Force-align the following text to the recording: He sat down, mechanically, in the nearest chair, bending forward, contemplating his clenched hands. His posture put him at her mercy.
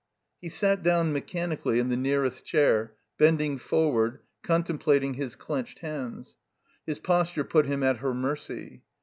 He 0.41 0.49
sat 0.49 0.81
down, 0.81 1.13
mechanically, 1.13 1.77
in 1.77 1.89
the 1.89 1.95
nearest 1.95 2.43
chair, 2.43 2.95
bending 3.19 3.59
forward, 3.59 4.21
contemplating 4.41 5.13
his 5.13 5.35
clenched 5.35 5.77
hands. 5.77 6.37
His 6.87 6.97
posture 6.97 7.43
put 7.43 7.67
him 7.67 7.83
at 7.83 7.97
her 7.97 8.11
mercy. 8.15 8.81